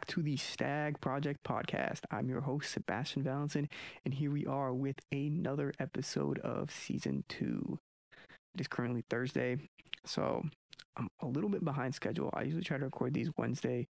back 0.00 0.06
to 0.06 0.22
the 0.22 0.36
Stag 0.38 0.98
Project 1.02 1.40
Podcast. 1.46 2.00
I'm 2.10 2.30
your 2.30 2.40
host, 2.40 2.72
Sebastian 2.72 3.22
Valentin, 3.22 3.68
and 4.02 4.14
here 4.14 4.30
we 4.30 4.46
are 4.46 4.72
with 4.72 4.96
another 5.12 5.74
episode 5.78 6.38
of 6.38 6.70
season 6.70 7.22
two. 7.28 7.78
It 8.54 8.62
is 8.62 8.66
currently 8.66 9.04
Thursday, 9.10 9.58
so 10.06 10.42
I'm 10.96 11.08
a 11.20 11.26
little 11.26 11.50
bit 11.50 11.62
behind 11.62 11.94
schedule. 11.94 12.30
I 12.32 12.44
usually 12.44 12.62
try 12.62 12.78
to 12.78 12.84
record 12.84 13.12
these 13.12 13.28
Wednesday 13.36 13.88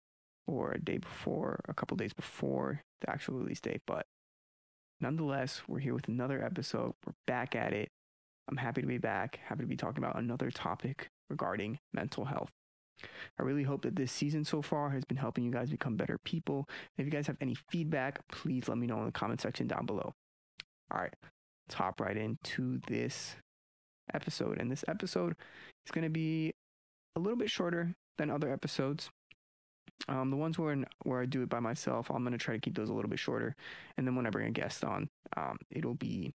or 0.46 0.74
a 0.74 0.82
day 0.82 0.98
before, 0.98 1.62
a 1.70 1.74
couple 1.74 1.96
days 1.96 2.12
before 2.12 2.82
the 3.00 3.10
actual 3.10 3.36
release 3.36 3.62
date, 3.62 3.84
but 3.88 4.06
nonetheless, 5.00 5.62
we're 5.70 5.80
here 5.80 5.94
with 5.94 6.10
another 6.10 6.44
episode. 6.44 6.96
We're 7.08 7.14
back 7.28 7.56
at 7.56 7.72
it. 7.72 7.88
I'm 8.50 8.58
happy 8.58 8.82
to 8.82 8.88
be 8.88 8.98
back, 8.98 9.40
happy 9.48 9.62
to 9.62 9.68
be 9.68 9.78
talking 9.78 10.04
about 10.04 10.20
another 10.20 10.52
topic 10.52 11.08
regarding 11.30 11.80
mental 11.94 12.26
health. 12.26 12.50
I 13.40 13.44
really 13.44 13.64
hope 13.64 13.82
that 13.84 13.96
this 13.96 14.12
season 14.12 14.46
so 14.46 14.62
far 14.62 14.90
has 14.92 15.06
been 15.06 15.18
helping 15.18 15.44
you 15.44 15.52
guys 15.52 15.70
become 15.70 15.96
better 15.96 16.18
people. 16.24 16.68
If 16.98 17.06
you 17.06 17.12
guys 17.12 17.28
have 17.28 17.38
any 17.42 17.56
feedback, 17.70 18.20
please 18.30 18.68
let 18.68 18.78
me 18.78 18.88
know 18.88 19.00
in 19.00 19.06
the 19.06 19.12
comment 19.12 19.42
section 19.42 19.68
down 19.68 19.86
below. 19.86 20.14
All 20.92 21.02
right, 21.02 21.14
let's 21.68 21.76
hop 21.76 22.00
right 22.00 22.16
into 22.16 22.80
this 22.88 23.36
episode. 24.14 24.60
And 24.60 24.72
this 24.72 24.86
episode 24.88 25.36
is 25.86 25.92
going 25.92 26.04
to 26.04 26.10
be 26.10 26.54
a 27.16 27.20
little 27.20 27.38
bit 27.38 27.50
shorter 27.50 27.96
than 28.18 28.30
other 28.30 28.52
episodes. 28.52 29.10
Um, 30.08 30.32
the 30.32 30.38
ones 30.38 30.58
where 30.60 30.76
where 31.04 31.22
I 31.22 31.26
do 31.26 31.44
it 31.44 31.50
by 31.50 31.60
myself, 31.60 32.10
I'm 32.10 32.24
gonna 32.24 32.38
try 32.38 32.56
to 32.56 32.60
keep 32.60 32.76
those 32.76 32.90
a 32.90 32.94
little 32.94 33.10
bit 33.10 33.20
shorter, 33.20 33.56
and 33.98 34.06
then 34.06 34.16
when 34.16 34.26
I 34.26 34.32
bring 34.32 34.48
a 34.48 34.52
guest 34.52 34.84
on, 34.84 35.08
um, 35.38 35.58
it'll 35.72 35.94
be 35.94 36.34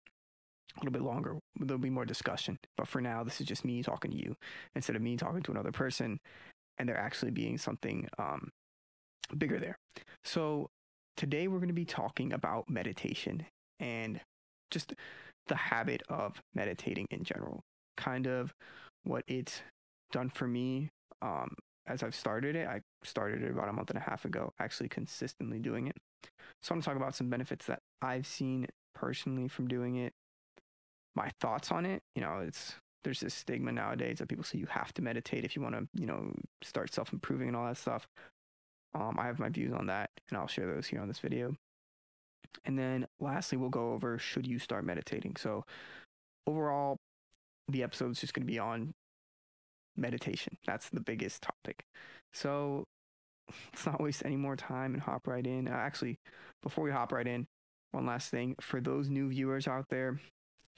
a 0.77 0.81
little 0.81 0.93
bit 0.93 1.03
longer. 1.03 1.39
There'll 1.59 1.79
be 1.79 1.91
more 1.91 2.07
discussion. 2.07 2.59
But 2.77 2.89
for 2.89 3.01
now, 3.01 3.25
this 3.25 3.41
is 3.41 3.47
just 3.47 3.65
me 3.65 3.83
talking 3.83 4.13
to 4.13 4.17
you 4.17 4.37
instead 4.75 4.97
of 4.97 5.03
me 5.03 5.17
talking 5.17 5.43
to 5.43 5.51
another 5.51 5.73
person 5.73 6.21
and 6.79 6.89
there 6.89 6.97
actually 6.97 7.31
being 7.31 7.59
something 7.59 8.09
um, 8.19 8.51
bigger 9.37 9.59
there. 9.59 9.79
So 10.25 10.71
today 11.17 11.49
we're 11.49 11.59
going 11.59 11.69
to 11.69 11.75
be 11.75 11.85
talking 11.85 12.33
about 12.33 12.71
meditation 12.71 13.47
and 13.81 14.21
just 14.71 14.95
the 15.49 15.57
habit 15.57 16.03
of 16.09 16.43
meditating 16.55 17.07
in 17.11 17.25
general, 17.25 17.63
kind 17.97 18.27
of 18.27 18.55
what 19.05 19.25
it's 19.27 19.63
done 20.13 20.31
for 20.31 20.47
me 20.47 20.91
um, 21.23 21.55
as 21.87 22.03
I've 22.03 22.15
started 22.15 22.55
it. 22.55 22.69
I 22.69 22.83
started 23.03 23.43
it 23.43 23.51
about 23.51 23.69
a 23.69 23.73
month 23.73 23.91
and 23.91 23.99
a 23.99 24.03
half 24.03 24.25
ago, 24.25 24.53
actually 24.59 24.89
consistently 24.89 25.59
doing 25.59 25.87
it. 25.87 25.97
So 26.63 26.73
I'm 26.73 26.77
going 26.77 26.83
to 26.83 26.87
talk 26.87 26.97
about 26.97 27.15
some 27.15 27.31
benefits 27.31 27.67
that 27.67 27.81
I've 28.03 28.27
seen 28.27 28.67
personally 28.95 29.49
from 29.49 29.69
doing 29.69 29.97
it, 29.97 30.13
my 31.15 31.31
thoughts 31.41 31.71
on 31.71 31.87
it. 31.87 32.03
You 32.15 32.23
know, 32.23 32.41
it's 32.47 32.75
there's 33.05 33.21
this 33.21 33.35
stigma 33.35 33.73
nowadays 33.73 34.19
that 34.19 34.29
people 34.29 34.45
say 34.45 34.59
you 34.59 34.67
have 34.67 34.93
to 34.95 35.03
meditate 35.03 35.45
if 35.45 35.55
you 35.57 35.63
want 35.63 35.75
to, 35.75 35.89
you 35.95 36.07
know, 36.07 36.33
start 36.63 36.93
self 36.93 37.13
improving 37.13 37.49
and 37.49 37.57
all 37.57 37.67
that 37.67 37.77
stuff. 37.77 38.07
Um, 38.95 39.17
I 39.19 39.27
have 39.27 39.39
my 39.39 39.49
views 39.49 39.73
on 39.73 39.87
that, 39.87 40.11
and 40.29 40.39
I'll 40.39 40.49
share 40.49 40.67
those 40.67 40.87
here 40.87 41.01
on 41.01 41.09
this 41.09 41.19
video. 41.19 41.55
And 42.65 42.79
then 42.79 43.07
lastly, 43.21 43.59
we'll 43.59 43.71
go 43.71 43.93
over 43.93 44.19
should 44.19 44.47
you 44.47 44.59
start 44.59 44.85
meditating. 44.85 45.37
So 45.37 45.65
overall, 46.47 46.97
the 47.69 47.83
episode 47.83 48.13
is 48.13 48.21
just 48.21 48.35
going 48.35 48.47
to 48.47 48.53
be 48.53 48.59
on 48.59 48.95
meditation. 49.97 50.57
That's 50.67 50.89
the 50.89 51.01
biggest 51.01 51.43
topic. 51.43 51.85
So 52.33 52.85
let's 53.73 53.87
not 53.87 54.01
waste 54.01 54.23
any 54.25 54.37
more 54.37 54.57
time 54.57 54.95
and 54.95 55.03
hop 55.03 55.27
right 55.27 55.47
in. 55.47 55.69
Uh, 55.69 55.73
actually, 55.73 56.19
before 56.63 56.85
we 56.85 56.91
hop 56.91 57.13
right 57.13 57.27
in, 57.27 57.47
one 57.93 58.07
last 58.07 58.31
thing 58.31 58.55
for 58.61 58.81
those 58.81 59.09
new 59.09 59.29
viewers 59.29 59.67
out 59.67 59.87
there, 59.91 60.21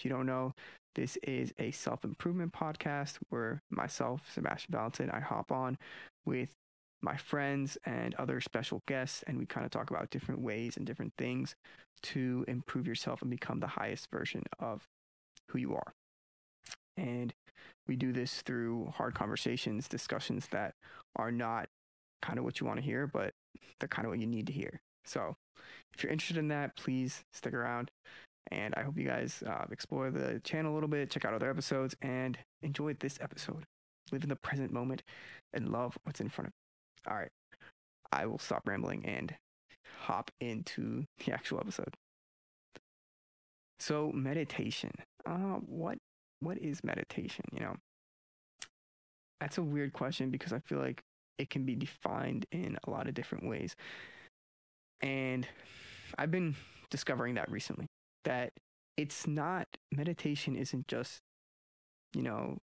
if 0.01 0.05
you 0.07 0.11
don't 0.11 0.25
know, 0.25 0.55
this 0.95 1.19
is 1.23 1.53
a 1.59 1.73
self 1.73 2.05
improvement 2.05 2.55
podcast 2.55 3.19
where 3.29 3.61
myself, 3.69 4.23
Sebastian 4.33 4.73
Valentin, 4.73 5.11
I 5.11 5.21
hop 5.21 5.53
on 5.53 5.77
with 6.25 6.49
my 7.03 7.19
friends 7.19 7.77
and 7.85 8.15
other 8.15 8.41
special 8.41 8.81
guests, 8.89 9.23
and 9.27 9.39
we 9.39 9.45
kind 9.45 9.67
of 9.67 9.71
talk 9.71 9.91
about 9.91 10.09
different 10.09 10.41
ways 10.41 10.79
and 10.79 10.87
different 10.87 11.13
things 11.19 11.55
to 12.03 12.47
improve 12.49 12.87
yourself 12.87 13.21
and 13.21 13.31
become 13.31 13.61
the 13.61 13.67
highest 13.67 14.11
version 14.11 14.43
of 14.59 14.85
who 15.51 15.59
you 15.59 15.75
are. 15.75 15.93
And 16.97 17.35
we 17.87 17.97
do 17.97 18.11
this 18.11 18.41
through 18.41 18.95
hard 18.97 19.15
conversations, 19.15 19.87
discussions 19.87 20.47
that 20.51 20.73
are 21.15 21.31
not 21.31 21.69
kind 22.23 22.39
of 22.39 22.45
what 22.45 22.59
you 22.59 22.67
want 22.67 22.79
to 22.79 22.85
hear, 22.85 23.07
but 23.07 23.33
they're 23.79 23.89
kind 23.89 24.07
of 24.07 24.11
what 24.13 24.21
you 24.21 24.27
need 24.27 24.47
to 24.47 24.53
hear. 24.55 24.81
So 25.05 25.37
if 25.95 26.03
you're 26.03 26.13
interested 26.13 26.39
in 26.39 26.49
that, 26.49 26.75
please 26.75 27.25
stick 27.35 27.53
around. 27.53 27.91
And 28.51 28.75
I 28.77 28.83
hope 28.83 28.99
you 28.99 29.07
guys 29.07 29.43
uh, 29.47 29.67
explore 29.71 30.11
the 30.11 30.41
channel 30.41 30.73
a 30.73 30.75
little 30.75 30.89
bit, 30.89 31.11
check 31.11 31.25
out 31.25 31.35
other 31.35 31.51
episodes, 31.51 31.95
and 32.03 32.39
enjoy 32.63 32.95
this 32.95 33.19
episode. 33.21 33.65
Live 34.13 34.25
in 34.25 34.29
the 34.29 34.37
present 34.37 34.73
moment 34.73 35.03
and 35.53 35.69
love 35.69 35.97
what's 36.05 36.21
in 36.21 36.29
front 36.29 36.49
of 36.49 36.53
you. 36.53 37.13
All 37.13 37.19
right. 37.19 37.31
I 38.13 38.27
will 38.27 38.39
stop 38.39 38.63
rambling 38.67 39.05
and 39.07 39.37
hop 40.01 40.31
into 40.41 41.05
the 41.25 41.33
actual 41.33 41.61
episode. 41.61 41.95
So, 43.79 44.11
meditation. 44.13 44.91
Uh, 45.25 45.59
what 45.67 45.99
what 46.41 46.59
is 46.59 46.83
meditation? 46.83 47.45
You 47.53 47.61
know, 47.61 47.77
that's 49.41 49.59
a 49.59 49.63
weird 49.63 49.93
question 49.93 50.31
because 50.31 50.53
I 50.53 50.59
feel 50.59 50.79
like 50.79 51.03
it 51.39 51.51
can 51.51 51.65
be 51.65 51.75
defined 51.75 52.47
in 52.53 52.79
a 52.87 52.91
lot 52.91 53.09
of 53.09 53.15
different 53.15 53.49
ways. 53.49 53.77
And 55.01 55.47
I've 56.19 56.31
been 56.31 56.57
discovering 56.91 57.35
that 57.35 57.51
recently 57.51 57.87
that 58.25 58.53
it's 58.97 59.27
not 59.27 59.67
meditation 59.93 60.57
isn't 60.57 60.87
just 60.89 61.21
you 62.15 62.23
know 62.23 62.59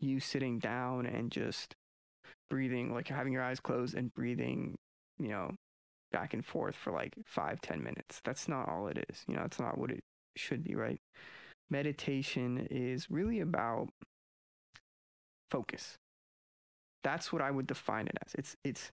you 0.00 0.20
sitting 0.20 0.58
down 0.58 1.06
and 1.06 1.30
just 1.30 1.74
breathing 2.50 2.92
like 2.92 3.08
having 3.08 3.32
your 3.32 3.42
eyes 3.42 3.60
closed 3.60 3.94
and 3.94 4.14
breathing 4.14 4.76
you 5.18 5.28
know 5.28 5.50
back 6.12 6.32
and 6.32 6.44
forth 6.44 6.76
for 6.76 6.92
like 6.92 7.14
five 7.26 7.60
ten 7.60 7.82
minutes. 7.82 8.20
That's 8.24 8.46
not 8.46 8.68
all 8.68 8.86
it 8.86 9.04
is 9.08 9.24
you 9.26 9.34
know 9.34 9.42
that's 9.42 9.58
not 9.58 9.78
what 9.78 9.90
it 9.90 10.04
should 10.36 10.62
be 10.62 10.74
right? 10.74 11.00
Meditation 11.70 12.68
is 12.70 13.10
really 13.10 13.40
about 13.40 13.88
focus. 15.50 15.96
That's 17.02 17.32
what 17.32 17.42
i 17.42 17.50
would 17.50 17.66
define 17.66 18.06
it 18.06 18.16
as. 18.24 18.34
It's 18.34 18.56
it's 18.64 18.90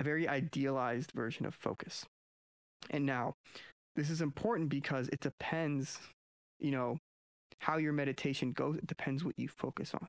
a 0.00 0.02
very 0.02 0.26
idealized 0.26 1.12
version 1.12 1.46
of 1.46 1.54
focus. 1.54 2.06
And 2.88 3.04
now 3.04 3.34
this 3.96 4.10
is 4.10 4.20
important 4.20 4.68
because 4.68 5.08
it 5.08 5.20
depends, 5.20 5.98
you 6.58 6.70
know, 6.70 6.98
how 7.58 7.76
your 7.76 7.92
meditation 7.92 8.52
goes. 8.52 8.76
It 8.76 8.86
depends 8.86 9.24
what 9.24 9.38
you 9.38 9.48
focus 9.48 9.92
on. 9.94 10.06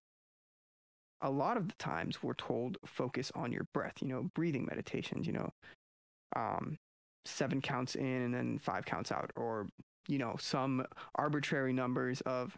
A 1.22 1.30
lot 1.30 1.58
of 1.58 1.68
the 1.68 1.76
times 1.78 2.24
we're 2.24 2.34
told 2.34 2.78
focus 2.86 3.32
on 3.36 3.52
your 3.52 3.66
breath, 3.74 3.96
you 4.02 4.08
know, 4.08 4.30
breathing 4.34 4.66
meditations, 4.66 5.28
you 5.28 5.34
know, 5.34 5.50
um, 6.36 6.78
seven 7.26 7.62
counts 7.62 7.96
in 7.96 8.06
and 8.06 8.34
then 8.34 8.58
five 8.58 8.86
counts 8.86 9.12
out, 9.12 9.32
or, 9.36 9.68
you 10.08 10.18
know, 10.18 10.36
some 10.40 10.86
arbitrary 11.16 11.74
numbers 11.74 12.22
of 12.22 12.58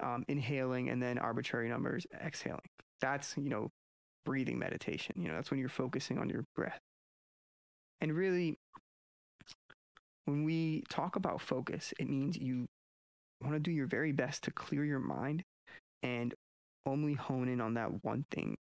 um, 0.00 0.24
inhaling 0.28 0.90
and 0.90 1.02
then 1.02 1.18
arbitrary 1.18 1.68
numbers 1.68 2.06
exhaling. 2.22 2.68
That's, 3.00 3.34
you 3.36 3.48
know, 3.48 3.70
breathing 4.26 4.58
meditation. 4.58 5.14
You 5.18 5.28
know, 5.28 5.34
that's 5.36 5.50
when 5.50 5.60
you're 5.60 5.68
focusing 5.68 6.18
on 6.18 6.28
your 6.28 6.44
breath. 6.54 6.80
And 8.00 8.12
really, 8.12 8.58
when 10.26 10.44
we 10.44 10.84
talk 10.88 11.16
about 11.16 11.40
focus, 11.40 11.94
it 11.98 12.08
means 12.08 12.36
you 12.36 12.68
want 13.40 13.54
to 13.54 13.60
do 13.60 13.70
your 13.70 13.86
very 13.86 14.12
best 14.12 14.44
to 14.44 14.50
clear 14.50 14.84
your 14.84 14.98
mind 14.98 15.42
and 16.02 16.34
only 16.84 17.14
hone 17.14 17.48
in 17.48 17.60
on 17.60 17.74
that 17.74 18.04
one 18.04 18.24
thing 18.30 18.56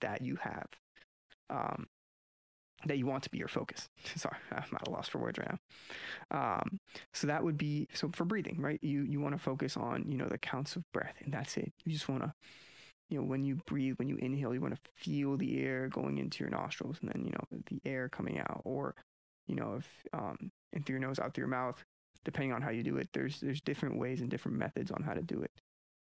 that 0.00 0.22
you 0.22 0.36
have, 0.40 0.66
um, 1.50 1.86
that 2.86 2.98
you 2.98 3.06
want 3.06 3.22
to 3.24 3.30
be 3.30 3.38
your 3.38 3.48
focus. 3.48 3.88
Sorry, 4.16 4.36
I'm 4.52 4.62
at 4.74 4.88
a 4.88 4.90
loss 4.90 5.08
for 5.08 5.18
words 5.18 5.38
right 5.38 5.50
now. 6.30 6.60
Um, 6.60 6.78
so 7.12 7.26
that 7.26 7.42
would 7.42 7.56
be 7.56 7.88
so 7.92 8.10
for 8.12 8.24
breathing, 8.24 8.60
right? 8.60 8.80
You 8.82 9.02
you 9.02 9.20
want 9.20 9.34
to 9.34 9.42
focus 9.42 9.76
on 9.76 10.04
you 10.08 10.16
know 10.18 10.28
the 10.28 10.38
counts 10.38 10.76
of 10.76 10.84
breath, 10.92 11.14
and 11.24 11.32
that's 11.32 11.56
it. 11.56 11.72
You 11.84 11.92
just 11.92 12.08
want 12.08 12.22
to 12.22 12.32
you 13.08 13.18
know 13.18 13.24
when 13.24 13.44
you 13.44 13.56
breathe 13.66 13.94
when 13.98 14.08
you 14.08 14.16
inhale 14.16 14.54
you 14.54 14.60
want 14.60 14.74
to 14.74 14.90
feel 14.96 15.36
the 15.36 15.60
air 15.60 15.88
going 15.88 16.18
into 16.18 16.42
your 16.42 16.50
nostrils 16.50 16.96
and 17.02 17.10
then 17.12 17.24
you 17.24 17.30
know 17.30 17.60
the 17.66 17.80
air 17.84 18.08
coming 18.08 18.38
out 18.38 18.62
or 18.64 18.94
you 19.46 19.54
know 19.54 19.76
if 19.78 19.88
um, 20.12 20.50
in 20.72 20.82
through 20.82 20.94
your 20.94 21.06
nose, 21.06 21.18
out 21.18 21.34
through 21.34 21.42
your 21.42 21.48
mouth, 21.48 21.82
depending 22.24 22.52
on 22.52 22.62
how 22.62 22.70
you 22.70 22.82
do 22.82 22.96
it. 22.96 23.08
There's 23.12 23.40
there's 23.40 23.60
different 23.60 23.98
ways 23.98 24.20
and 24.20 24.30
different 24.30 24.58
methods 24.58 24.90
on 24.90 25.02
how 25.02 25.14
to 25.14 25.22
do 25.22 25.42
it. 25.42 25.50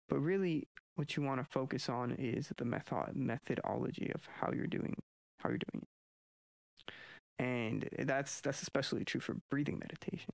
But 0.09 0.21
really, 0.21 0.69
what 0.97 1.17
you 1.17 1.23
want 1.23 1.41
to 1.41 1.45
focus 1.45 1.89
on 1.89 2.13
is 2.13 2.53
the 2.57 2.65
method 2.65 3.15
methodology 3.15 4.11
of 4.15 4.23
how 4.41 4.53
you're 4.53 4.67
doing 4.67 4.95
how 5.41 5.51
you're 5.51 5.59
doing 5.73 5.83
it. 5.83 6.93
And 7.39 7.89
that's 8.07 8.41
that's 8.41 8.63
especially 8.63 9.05
true 9.05 9.21
for 9.21 9.37
breathing 9.51 9.79
meditation. 9.79 10.31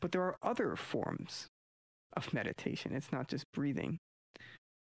But 0.00 0.12
there 0.12 0.22
are 0.22 0.36
other 0.42 0.76
forms 0.76 1.48
of 2.16 2.32
meditation. 2.32 2.94
It's 2.94 3.12
not 3.12 3.28
just 3.28 3.44
breathing. 3.52 3.98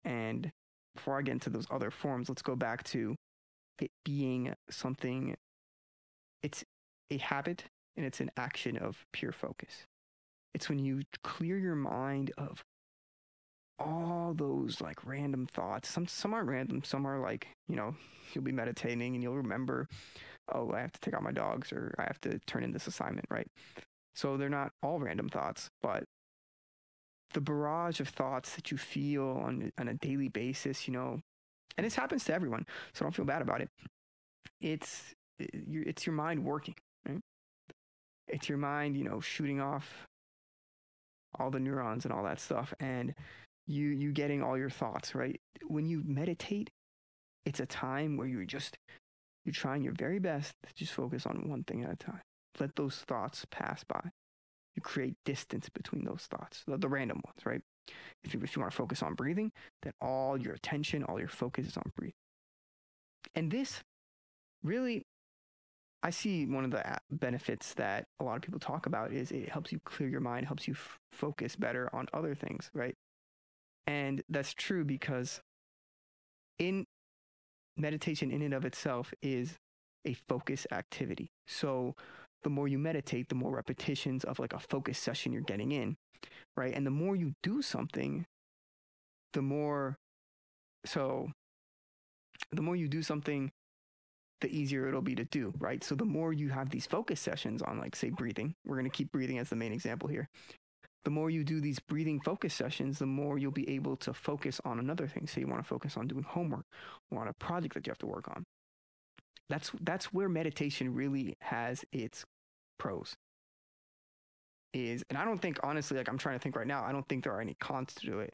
And 0.04 0.52
before 0.96 1.20
I 1.20 1.22
get 1.22 1.34
into 1.34 1.50
those 1.50 1.68
other 1.70 1.92
forms, 1.92 2.28
let's 2.28 2.42
go 2.42 2.56
back 2.56 2.84
to 2.86 3.16
it 3.80 3.92
being 4.04 4.54
something 4.70 5.36
it's 6.42 6.64
a 7.12 7.18
habit 7.18 7.66
and 7.96 8.06
it's 8.06 8.20
an 8.20 8.32
action 8.38 8.78
of 8.78 9.06
pure 9.12 9.32
focus. 9.32 9.86
It's 10.54 10.70
when 10.70 10.80
you 10.80 11.04
clear 11.24 11.58
your 11.58 11.76
mind 11.76 12.32
of 12.38 12.64
all 13.80 14.34
those 14.36 14.82
like 14.82 15.06
random 15.06 15.46
thoughts. 15.46 15.90
Some 15.90 16.08
some 16.08 16.34
aren't 16.34 16.50
random. 16.50 16.84
Some 16.84 17.06
are 17.06 17.20
like 17.20 17.48
you 17.68 17.76
know 17.76 17.96
you'll 18.34 18.44
be 18.44 18.52
meditating 18.52 19.14
and 19.16 19.24
you'll 19.24 19.38
remember, 19.38 19.88
oh 20.54 20.72
I 20.72 20.80
have 20.80 20.92
to 20.94 21.00
take 21.00 21.14
out 21.14 21.24
my 21.24 21.32
dogs 21.32 21.72
or 21.72 21.94
I 21.98 22.04
have 22.04 22.22
to 22.22 22.40
turn 22.48 22.64
in 22.64 22.72
this 22.72 22.88
assignment, 22.88 23.26
right? 23.30 23.48
So 24.16 24.38
they're 24.38 24.50
not 24.50 24.72
all 24.84 25.00
random 25.00 25.30
thoughts, 25.30 25.70
but 25.82 26.04
the 27.34 27.42
barrage 27.42 28.00
of 28.02 28.10
thoughts 28.10 28.56
that 28.56 28.72
you 28.72 28.78
feel 28.78 29.42
on 29.44 29.72
on 29.78 29.88
a 29.88 29.94
daily 29.94 30.28
basis, 30.28 30.88
you 30.88 30.94
know, 30.94 31.22
and 31.78 31.86
this 31.86 31.96
happens 31.96 32.24
to 32.26 32.34
everyone, 32.34 32.66
so 32.94 33.06
don't 33.06 33.16
feel 33.16 33.26
bad 33.26 33.42
about 33.42 33.62
it. 33.62 33.70
It's 34.60 35.14
it's 35.40 36.06
your 36.06 36.14
mind 36.14 36.44
working, 36.44 36.76
right? 37.08 37.20
It's 38.28 38.50
your 38.50 38.58
mind, 38.58 38.98
you 38.98 39.04
know, 39.04 39.20
shooting 39.20 39.60
off 39.60 40.08
all 41.40 41.50
the 41.52 41.60
neurons 41.60 42.06
and 42.06 42.14
all 42.14 42.24
that 42.24 42.40
stuff, 42.40 42.74
and 42.80 43.14
you 43.68 43.88
you 43.88 44.12
getting 44.12 44.42
all 44.44 44.58
your 44.58 44.70
thoughts 44.70 45.16
right. 45.16 45.40
When 45.68 45.86
you 45.86 46.04
meditate, 46.06 46.70
it's 47.46 47.60
a 47.60 47.66
time 47.66 48.18
where 48.18 48.28
you're 48.28 48.46
just 48.46 48.78
you're 49.46 49.54
trying 49.54 49.84
your 49.84 49.94
very 49.94 50.20
best 50.20 50.54
to 50.68 50.74
just 50.74 50.94
focus 50.94 51.26
on 51.26 51.50
one 51.50 51.64
thing 51.64 51.84
at 51.84 51.92
a 51.92 51.96
time. 51.96 52.22
Let 52.60 52.76
those 52.76 52.98
thoughts 52.98 53.46
pass 53.50 53.84
by. 53.84 54.12
You 54.76 54.82
create 54.82 55.16
distance 55.26 55.70
between 55.70 56.06
those 56.06 56.28
thoughts, 56.30 56.64
the, 56.68 56.78
the 56.78 56.88
random 56.88 57.22
ones, 57.26 57.46
right? 57.46 57.62
If 58.24 58.34
you, 58.34 58.42
if 58.44 58.56
you 58.56 58.62
want 58.62 58.72
to 58.72 58.78
focus 58.78 59.02
on 59.02 59.16
breathing, 59.16 59.52
then 59.82 59.94
all 60.00 60.38
your 60.38 60.54
attention, 60.54 61.04
all 61.04 61.20
your 61.20 61.28
focus 61.28 61.68
is 61.68 61.78
on 61.78 61.92
breathing. 61.96 62.14
And 63.36 63.52
this 63.52 63.82
really, 64.64 65.06
I 66.04 66.10
see 66.10 66.46
one 66.46 66.66
of 66.66 66.72
the 66.72 66.88
uh, 66.90 66.98
benefits 67.12 67.74
that 67.76 68.06
a 68.20 68.24
lot 68.24 68.36
of 68.36 68.42
people 68.42 68.60
talk 68.60 68.86
about 68.86 69.12
is 69.12 69.32
it 69.32 69.50
helps 69.50 69.72
you 69.72 69.80
clear 69.86 70.10
your 70.10 70.20
mind, 70.20 70.48
helps 70.48 70.68
you 70.68 70.74
f- 70.74 70.98
focus 71.12 71.56
better 71.56 71.90
on 71.94 72.08
other 72.14 72.34
things, 72.34 72.72
right? 72.74 72.96
And 73.86 74.24
that's 74.30 74.54
true 74.54 74.84
because 74.84 75.42
in 76.58 76.86
meditation 77.78 78.32
in 78.32 78.42
and 78.42 78.54
of 78.54 78.66
itself 78.66 79.14
is 79.22 79.56
a 80.06 80.16
focus 80.28 80.66
activity. 80.72 81.30
So 81.48 81.96
the 82.44 82.50
more 82.50 82.68
you 82.68 82.80
meditate, 82.80 83.30
the 83.30 83.36
more 83.36 83.52
repetitions 83.52 84.24
of 84.24 84.40
like 84.40 84.54
a 84.54 84.60
focus 84.60 84.98
session 84.98 85.32
you're 85.32 85.42
getting 85.42 85.72
in, 85.72 85.98
right? 86.58 86.74
And 86.76 86.86
the 86.86 86.92
more 86.92 87.16
you 87.16 87.34
do 87.44 87.62
something, 87.62 88.26
the 89.34 89.42
more 89.42 89.98
so 90.86 91.30
the 92.52 92.62
more 92.62 92.76
you 92.76 92.88
do 92.88 93.04
something, 93.04 93.52
the 94.42 94.56
easier 94.56 94.88
it'll 94.88 95.02
be 95.02 95.16
to 95.16 95.26
do, 95.26 95.54
right? 95.60 95.84
So 95.84 95.96
the 95.96 96.06
more 96.06 96.34
you 96.34 96.50
have 96.50 96.70
these 96.70 96.86
focus 96.86 97.20
sessions 97.20 97.62
on 97.62 97.80
like 97.80 97.96
say 97.96 98.10
breathing, 98.10 98.56
we're 98.66 98.76
going 98.76 98.90
to 98.90 98.96
keep 98.96 99.12
breathing 99.12 99.40
as 99.40 99.50
the 99.50 99.56
main 99.56 99.72
example 99.72 100.10
here. 100.10 100.28
The 101.04 101.12
more 101.12 101.30
you 101.30 101.44
do 101.44 101.62
these 101.62 101.80
breathing 101.80 102.20
focus 102.20 102.54
sessions, 102.54 103.00
the 103.00 103.08
more 103.08 103.38
you'll 103.38 103.52
be 103.52 103.70
able 103.70 103.96
to 103.98 104.14
focus 104.14 104.62
on 104.64 104.80
another 104.80 105.08
thing. 105.08 105.26
So 105.28 105.40
you 105.40 105.48
want 105.48 105.62
to 105.64 105.68
focus 105.68 105.98
on 105.98 106.08
doing 106.08 106.24
homework 106.24 106.66
or 107.10 107.22
on 107.22 107.28
a 107.28 107.34
project 107.34 107.74
that 107.74 107.88
you 107.88 107.92
have 107.92 107.98
to 108.00 108.06
work 108.06 108.28
on. 108.28 108.44
That's 109.50 109.72
that's 109.82 110.14
where 110.14 110.30
meditation 110.30 110.94
really 110.94 111.36
has 111.42 111.84
its 111.92 112.24
pros. 112.78 113.16
Is 114.74 115.04
and 115.10 115.18
I 115.18 115.26
don't 115.26 115.42
think 115.42 115.60
honestly, 115.64 115.98
like 115.98 116.08
I'm 116.08 116.18
trying 116.18 116.36
to 116.36 116.40
think 116.40 116.56
right 116.56 116.68
now, 116.68 116.84
I 116.84 116.92
don't 116.92 117.08
think 117.10 117.24
there 117.24 117.34
are 117.34 117.42
any 117.42 117.56
cons 117.60 117.94
to 118.06 118.20
it, 118.20 118.34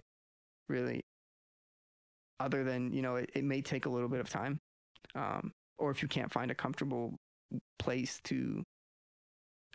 really. 0.70 1.02
Other 2.40 2.64
than 2.64 2.92
you 2.94 3.02
know, 3.02 3.16
it, 3.16 3.32
it 3.34 3.44
may 3.44 3.62
take 3.62 3.88
a 3.88 3.90
little 3.90 4.10
bit 4.10 4.20
of 4.20 4.30
time, 4.30 4.60
um, 5.16 5.52
or 5.78 5.92
if 5.92 6.02
you 6.02 6.08
can't 6.08 6.32
find 6.32 6.52
a 6.52 6.56
comfortable 6.56 7.16
place 7.80 8.20
to, 8.26 8.64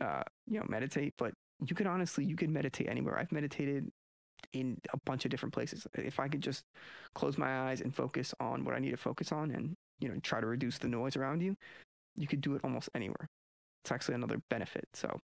uh, 0.00 0.22
you 0.46 0.58
know, 0.58 0.66
meditate. 0.68 1.14
But 1.18 1.32
you 1.64 1.74
could 1.74 1.86
honestly, 1.86 2.24
you 2.24 2.36
could 2.36 2.50
meditate 2.50 2.88
anywhere. 2.88 3.18
I've 3.18 3.32
meditated 3.32 3.88
in 4.52 4.78
a 4.92 4.98
bunch 5.06 5.24
of 5.24 5.30
different 5.30 5.54
places. 5.54 5.86
If 5.94 6.18
I 6.18 6.28
could 6.28 6.40
just 6.40 6.64
close 7.14 7.38
my 7.38 7.70
eyes 7.70 7.80
and 7.80 7.94
focus 7.94 8.34
on 8.40 8.64
what 8.64 8.74
I 8.74 8.78
need 8.78 8.90
to 8.90 8.96
focus 8.96 9.32
on, 9.32 9.50
and 9.50 9.74
you 10.00 10.08
know, 10.08 10.16
try 10.22 10.40
to 10.40 10.46
reduce 10.46 10.78
the 10.78 10.88
noise 10.88 11.16
around 11.16 11.42
you, 11.42 11.56
you 12.16 12.26
could 12.26 12.40
do 12.40 12.54
it 12.54 12.60
almost 12.64 12.88
anywhere. 12.94 13.28
It's 13.84 13.92
actually 13.92 14.16
another 14.16 14.38
benefit. 14.50 14.84
So, 14.94 15.18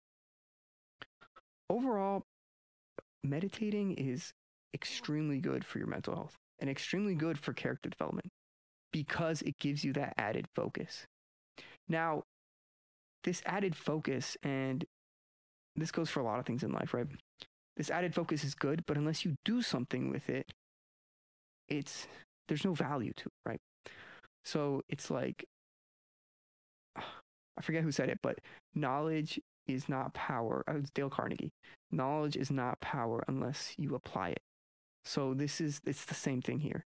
overall, 1.69 2.23
meditating 3.23 3.93
is 3.93 4.33
extremely 4.75 5.39
good 5.39 5.65
for 5.65 5.79
your 5.79 5.89
mental 5.89 6.15
health 6.15 6.35
and 6.61 6.69
extremely 6.69 7.15
good 7.15 7.39
for 7.39 7.53
character 7.53 7.89
development 7.89 8.31
because 8.93 9.43
it 9.43 9.59
gives 9.59 9.85
you 9.85 9.93
that 9.95 10.15
added 10.17 10.47
focus. 10.55 11.07
Now, 11.89 12.25
this 13.25 13.43
added 13.47 13.75
focus, 13.75 14.37
and 14.43 14.85
this 15.77 15.91
goes 15.91 16.11
for 16.11 16.21
a 16.21 16.25
lot 16.25 16.39
of 16.39 16.47
things 16.47 16.63
in 16.63 16.73
life, 16.73 16.95
right? 16.95 17.07
This 17.77 17.91
added 17.91 18.15
focus 18.15 18.45
is 18.45 18.55
good, 18.55 18.85
but 18.87 18.97
unless 18.97 19.25
you 19.25 19.37
do 19.45 19.63
something 19.63 20.11
with 20.11 20.29
it, 20.29 20.53
it's 21.69 22.09
there's 22.49 22.65
no 22.65 22.75
value 22.75 23.13
to 23.17 23.27
it, 23.27 23.49
right? 23.49 23.61
So 24.45 24.83
it's 24.89 25.11
like 25.11 25.45
I 26.97 27.61
forget 27.63 27.83
who 27.83 27.93
said 27.93 28.09
it, 28.09 28.19
but 28.23 28.39
knowledge 28.75 29.41
is 29.67 29.89
not 29.89 30.15
power. 30.15 30.65
Uh, 30.67 30.73
oh, 30.73 30.77
it's 30.79 30.91
Dale 30.91 31.11
Carnegie. 31.11 31.53
Knowledge 31.91 32.37
is 32.37 32.51
not 32.51 32.81
power 32.81 33.23
unless 33.29 33.75
you 33.77 33.95
apply 33.95 34.31
it. 34.31 34.43
So 35.05 35.35
this 35.35 35.61
is 35.61 35.81
it's 35.87 36.05
the 36.05 36.15
same 36.15 36.43
thing 36.43 36.61
here. 36.61 36.85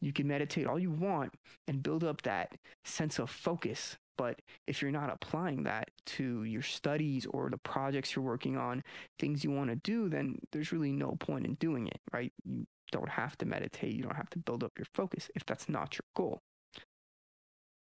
You 0.00 0.12
can 0.12 0.28
meditate 0.28 0.66
all 0.66 0.78
you 0.78 0.90
want 0.90 1.34
and 1.66 1.82
build 1.82 2.04
up 2.04 2.22
that 2.22 2.56
sense 2.84 3.18
of 3.18 3.30
focus, 3.30 3.96
but 4.18 4.40
if 4.66 4.82
you're 4.82 4.90
not 4.90 5.10
applying 5.10 5.64
that 5.64 5.90
to 6.06 6.44
your 6.44 6.62
studies 6.62 7.26
or 7.26 7.50
the 7.50 7.58
projects 7.58 8.14
you're 8.14 8.24
working 8.24 8.56
on, 8.56 8.82
things 9.18 9.44
you 9.44 9.50
want 9.50 9.70
to 9.70 9.76
do, 9.76 10.08
then 10.08 10.38
there's 10.52 10.72
really 10.72 10.92
no 10.92 11.16
point 11.18 11.46
in 11.46 11.54
doing 11.54 11.86
it, 11.86 12.00
right? 12.12 12.32
You 12.44 12.66
don't 12.92 13.10
have 13.10 13.36
to 13.38 13.46
meditate, 13.46 13.94
you 13.94 14.02
don't 14.02 14.16
have 14.16 14.30
to 14.30 14.38
build 14.38 14.62
up 14.62 14.72
your 14.78 14.86
focus 14.94 15.30
if 15.34 15.44
that's 15.44 15.68
not 15.68 15.94
your 15.94 16.04
goal. 16.14 16.40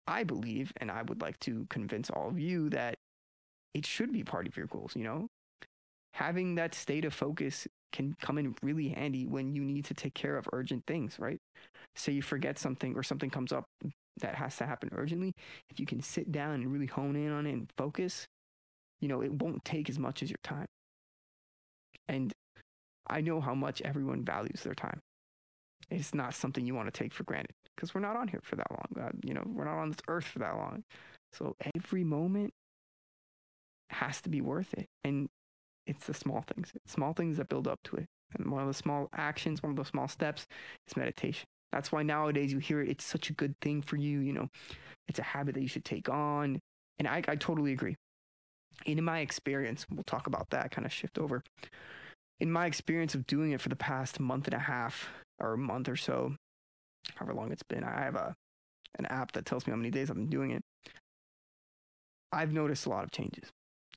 I 0.07 0.25
believe, 0.25 0.73
and 0.77 0.91
I 0.91 1.03
would 1.03 1.23
like 1.23 1.39
to 1.41 1.67
convince 1.71 2.11
all 2.11 2.29
of 2.29 2.39
you 2.39 2.69
that 2.71 2.99
it 3.73 3.87
should 3.87 4.13
be 4.13 4.23
part 4.23 4.47
of 4.47 4.57
your 4.57 4.67
goals, 4.67 4.95
you 4.95 5.05
know? 5.05 5.29
Having 6.15 6.55
that 6.55 6.75
state 6.75 7.05
of 7.05 7.13
focus 7.13 7.67
can 7.93 8.17
come 8.21 8.39
in 8.39 8.55
really 8.63 8.89
handy 8.89 9.27
when 9.27 9.55
you 9.55 9.63
need 9.63 9.85
to 9.87 9.95
take 9.95 10.15
care 10.15 10.37
of 10.37 10.49
urgent 10.53 10.85
things, 10.87 11.17
right? 11.19 11.39
Say 11.97 12.13
you 12.13 12.23
forget 12.23 12.59
something 12.59 12.97
or 12.97 13.03
something 13.03 13.31
comes 13.31 13.53
up 13.53 13.65
that 14.21 14.37
has 14.37 14.57
to 14.57 14.67
happen 14.67 14.91
urgently. 14.93 15.33
If 15.71 15.81
you 15.81 15.87
can 15.87 16.01
sit 16.01 16.31
down 16.31 16.55
and 16.55 16.73
really 16.73 16.87
hone 16.87 17.17
in 17.17 17.33
on 17.33 17.47
it 17.47 17.53
and 17.53 17.69
focus, 17.77 18.27
you 19.01 19.09
know, 19.09 19.23
it 19.23 19.33
won't 19.33 19.65
take 19.65 19.89
as 19.89 19.99
much 19.99 20.23
as 20.23 20.31
your 20.31 20.39
time. 20.43 20.67
And 22.09 22.33
I 23.09 23.21
know 23.21 23.41
how 23.41 23.55
much 23.55 23.83
everyone 23.83 24.25
values 24.25 24.63
their 24.63 24.75
time. 24.75 25.01
It's 25.91 26.15
not 26.15 26.35
something 26.35 26.65
you 26.65 26.75
want 26.75 26.93
to 26.93 26.99
take 26.99 27.13
for 27.13 27.25
granted 27.25 27.55
because 27.75 27.95
we're 27.95 28.01
not 28.01 28.17
on 28.17 28.29
here 28.29 28.41
for 28.43 28.57
that 28.57 28.71
long. 28.71 29.07
Uh, 29.07 29.11
you 29.25 29.35
know, 29.35 29.43
we're 29.47 29.65
not 29.65 29.79
on 29.79 29.91
this 29.91 29.99
earth 30.09 30.25
for 30.25 30.39
that 30.39 30.57
long. 30.57 30.85
So 31.33 31.57
every 31.75 32.05
moment 32.05 32.53
has 33.91 34.21
to 34.23 34.29
be 34.29 34.41
worth 34.41 34.73
it. 34.75 34.87
And 35.03 35.29
it's 35.87 36.07
the 36.07 36.15
small 36.15 36.43
things, 36.43 36.73
it's 36.75 36.93
small 36.93 37.13
things 37.13 37.37
that 37.39 37.49
build 37.49 37.69
up 37.69 37.81
to 37.85 37.97
it. 37.97 38.07
And 38.37 38.51
one 38.51 38.63
of 38.63 38.69
the 38.69 38.75
small 38.75 39.09
actions, 39.15 39.63
one 39.63 39.71
of 39.71 39.77
the 39.77 39.85
small 39.85 40.09
steps 40.09 40.47
is 40.89 40.97
meditation. 40.97 41.47
That's 41.73 41.93
why 41.93 42.03
nowadays 42.03 42.53
you 42.53 42.59
hear 42.59 42.81
it, 42.81 42.89
it's 42.89 43.05
such 43.05 43.31
a 43.31 43.33
good 43.33 43.55
thing 43.61 43.83
for 43.83 43.97
you. 43.97 44.21
You 44.21 44.33
know, 44.33 44.49
it's 45.09 45.19
a 45.19 45.23
habit 45.23 45.55
that 45.55 45.63
you 45.63 45.69
should 45.69 45.85
take 45.85 46.09
on. 46.09 46.61
And 46.99 47.09
I, 47.09 47.23
I 47.29 47.37
totally 47.37 47.73
agree. 47.73 47.97
in 48.87 49.03
my 49.05 49.21
experience, 49.21 49.87
we'll 49.91 50.05
talk 50.05 50.27
about 50.27 50.51
that, 50.51 50.71
kind 50.71 50.87
of 50.87 50.93
shift 50.93 51.19
over. 51.19 51.43
In 52.41 52.51
my 52.51 52.67
experience 52.67 53.15
of 53.15 53.27
doing 53.27 53.53
it 53.53 53.61
for 53.61 53.69
the 53.69 53.77
past 53.77 54.21
month 54.21 54.47
and 54.47 54.55
a 54.55 54.59
half 54.59 55.09
or 55.39 55.55
a 55.55 55.59
month 55.59 55.89
or 55.89 55.97
so, 55.97 56.37
however 57.17 57.35
long 57.35 57.53
it's 57.53 57.63
been. 57.63 57.85
I 57.85 58.03
have 58.03 58.17
a 58.17 58.35
an 58.97 59.07
app 59.07 59.33
that 59.33 59.45
tells 59.45 59.67
me 59.67 59.73
how 59.73 59.77
many 59.77 59.91
days 59.91 60.09
I've 60.09 60.17
been 60.17 60.29
doing 60.29 60.53
it. 60.53 60.63
I've 62.33 62.53
noticed 62.53 62.87
a 62.87 62.91
lot 62.91 63.05
of 63.05 63.11
changes 63.11 63.51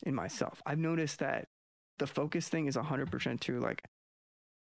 in 0.04 0.16
myself. 0.16 0.62
I've 0.66 0.80
noticed 0.80 1.20
that 1.20 1.48
the 2.00 2.08
focus 2.08 2.50
thing 2.50 2.68
is 2.68 2.76
100% 2.76 3.40
true. 3.40 3.60
Like 3.60 3.84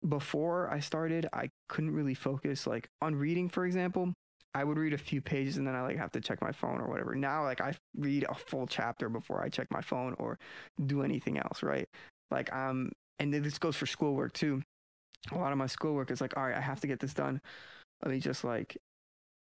before 0.08 0.70
I 0.72 0.80
started, 0.80 1.28
I 1.34 1.50
couldn't 1.70 1.92
really 1.92 2.14
focus 2.14 2.68
like 2.68 2.88
on 3.02 3.16
reading, 3.16 3.50
for 3.50 3.66
example. 3.66 4.14
I 4.56 4.64
would 4.64 4.78
read 4.78 4.94
a 4.94 5.00
few 5.00 5.20
pages 5.20 5.58
and 5.58 5.66
then 5.66 5.74
I 5.74 5.82
like 5.82 5.98
have 5.98 6.12
to 6.12 6.22
check 6.22 6.40
my 6.40 6.52
phone 6.52 6.80
or 6.80 6.88
whatever. 6.88 7.16
Now 7.16 7.44
like 7.44 7.60
I 7.60 7.74
read 7.98 8.26
a 8.30 8.36
full 8.36 8.68
chapter 8.68 9.10
before 9.10 9.42
I 9.42 9.50
check 9.50 9.68
my 9.72 9.82
phone 9.82 10.16
or 10.20 10.38
do 10.86 11.02
anything 11.02 11.40
else, 11.40 11.64
right? 11.64 11.90
Like 12.30 12.54
um 12.54 12.92
and 13.18 13.34
this 13.34 13.58
goes 13.58 13.76
for 13.76 13.88
schoolwork 13.88 14.34
too. 14.34 14.62
A 15.32 15.38
lot 15.38 15.54
of 15.54 15.58
my 15.58 15.66
schoolwork 15.66 16.12
is 16.12 16.22
like, 16.22 16.38
all 16.38 16.44
right, 16.44 16.56
I 16.56 16.62
have 16.62 16.82
to 16.82 16.88
get 16.88 17.00
this 17.00 17.16
done 17.16 17.42
let 18.04 18.12
me 18.12 18.20
just 18.20 18.44
like 18.44 18.78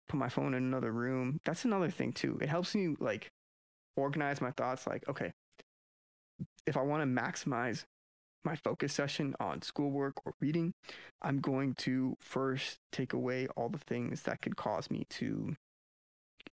put 0.09 0.19
my 0.19 0.29
phone 0.29 0.55
in 0.55 0.63
another 0.63 0.93
room. 0.93 1.41
That's 1.45 1.65
another 1.65 1.91
thing 1.91 2.13
too. 2.13 2.39
It 2.41 2.49
helps 2.49 2.75
me 2.75 2.97
like 3.01 3.31
organize 3.97 4.41
my 4.41 4.51
thoughts 4.51 4.87
like, 4.87 5.09
okay, 5.09 5.33
if 6.67 6.77
I 6.77 6.83
want 6.83 7.03
to 7.03 7.23
maximize 7.23 7.85
my 8.45 8.57
focus 8.57 8.93
session 8.93 9.35
on 9.39 9.63
schoolwork 9.63 10.15
or 10.25 10.35
reading, 10.41 10.75
I'm 11.21 11.41
going 11.41 11.75
to 11.77 12.17
first 12.21 12.79
take 12.91 13.13
away 13.13 13.47
all 13.57 13.69
the 13.69 13.79
things 13.79 14.23
that 14.23 14.43
could 14.43 14.57
cause 14.57 14.91
me 14.91 15.07
to, 15.11 15.57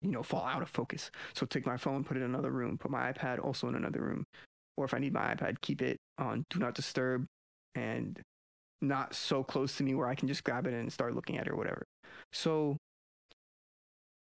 you 0.02 0.12
know, 0.12 0.24
fall 0.24 0.46
out 0.46 0.62
of 0.62 0.70
focus. 0.70 1.12
So 1.34 1.46
take 1.46 1.66
my 1.66 1.78
phone, 1.78 2.04
put 2.04 2.18
it 2.18 2.22
in 2.22 2.26
another 2.26 2.52
room, 2.52 2.78
put 2.78 2.92
my 2.92 3.12
iPad 3.12 3.44
also 3.44 3.68
in 3.68 3.76
another 3.76 4.02
room. 4.02 4.26
Or 4.78 4.86
if 4.86 4.94
I 4.94 5.00
need 5.00 5.14
my 5.14 5.34
iPad, 5.34 5.62
keep 5.62 5.82
it 5.82 6.00
on 6.18 6.46
do 6.50 6.60
not 6.60 6.76
disturb 6.76 7.26
and 7.76 8.20
not 8.82 9.16
so 9.16 9.44
close 9.44 9.78
to 9.78 9.84
me 9.84 9.96
where 9.96 10.08
I 10.08 10.16
can 10.16 10.28
just 10.28 10.44
grab 10.44 10.68
it 10.68 10.74
and 10.74 10.92
start 10.92 11.16
looking 11.16 11.38
at 11.38 11.48
it 11.48 11.52
or 11.52 11.56
whatever. 11.56 11.86
So 12.34 12.78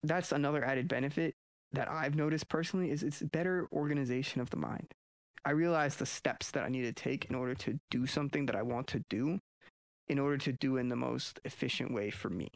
that's 0.03 0.31
another 0.31 0.63
added 0.63 0.87
benefit 0.87 1.35
that 1.73 1.89
I've 1.89 2.15
noticed 2.15 2.49
personally 2.49 2.91
is 2.91 3.03
it's 3.03 3.21
better 3.21 3.67
organization 3.71 4.41
of 4.41 4.49
the 4.49 4.57
mind. 4.57 4.87
I 5.43 5.51
realize 5.51 5.95
the 5.95 6.05
steps 6.05 6.51
that 6.51 6.63
I 6.63 6.69
need 6.69 6.83
to 6.83 6.93
take 6.93 7.25
in 7.25 7.35
order 7.35 7.55
to 7.55 7.79
do 7.89 8.05
something 8.05 8.45
that 8.45 8.55
I 8.55 8.61
want 8.61 8.87
to 8.87 9.03
do 9.09 9.39
in 10.07 10.19
order 10.19 10.37
to 10.37 10.51
do 10.51 10.77
in 10.77 10.89
the 10.89 10.95
most 10.95 11.39
efficient 11.45 11.93
way 11.93 12.09
for 12.09 12.29
me. 12.29 12.49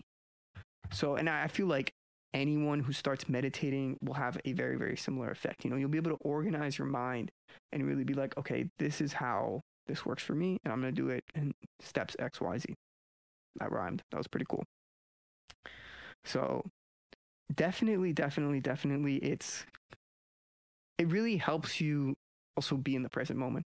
So, 0.91 1.15
and 1.15 1.29
I 1.29 1.47
feel 1.47 1.67
like 1.67 1.93
anyone 2.33 2.81
who 2.81 2.91
starts 2.93 3.29
meditating 3.29 3.97
will 4.03 4.15
have 4.15 4.37
a 4.43 4.51
very, 4.51 4.77
very 4.77 4.97
similar 4.97 5.31
effect. 5.31 5.63
You 5.63 5.69
know, 5.71 5.77
you'll 5.77 5.89
be 5.89 5.97
able 5.97 6.11
to 6.11 6.23
organize 6.23 6.77
your 6.77 6.87
mind 6.87 7.31
and 7.71 7.87
really 7.87 8.03
be 8.03 8.13
like, 8.13 8.37
okay, 8.37 8.69
this 8.77 9.01
is 9.01 9.13
how 9.13 9.61
this 9.87 10.05
works 10.05 10.21
for 10.23 10.33
me, 10.33 10.59
and 10.63 10.73
I'm 10.73 10.81
going 10.81 10.93
to 10.93 11.01
do 11.01 11.09
it 11.09 11.23
in 11.33 11.53
steps 11.79 12.15
X, 12.19 12.41
Y, 12.41 12.57
Z. 12.57 12.75
That 13.59 13.71
rhymed. 13.71 14.01
That 14.11 14.17
was 14.17 14.27
pretty 14.27 14.47
cool. 14.49 14.63
So, 16.25 16.65
definitely, 17.53 18.11
definitely, 18.13 18.59
definitely, 18.59 19.17
it's, 19.17 19.65
it 20.97 21.07
really 21.07 21.37
helps 21.37 21.79
you 21.79 22.15
also 22.55 22.77
be 22.77 22.95
in 22.95 23.03
the 23.03 23.09
present 23.09 23.39
moment. 23.39 23.65